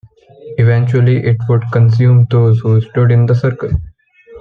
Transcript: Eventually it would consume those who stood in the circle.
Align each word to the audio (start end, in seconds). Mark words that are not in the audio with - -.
Eventually 0.57 1.17
it 1.17 1.37
would 1.47 1.61
consume 1.71 2.25
those 2.31 2.57
who 2.61 2.81
stood 2.81 3.11
in 3.11 3.27
the 3.27 3.35
circle. 3.35 3.69